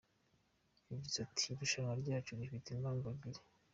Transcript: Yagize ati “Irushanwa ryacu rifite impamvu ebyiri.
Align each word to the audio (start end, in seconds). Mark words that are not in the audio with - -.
Yagize 0.91 1.17
ati 1.27 1.43
“Irushanwa 1.53 1.93
ryacu 2.01 2.31
rifite 2.39 2.67
impamvu 2.71 3.05
ebyiri. 3.13 3.41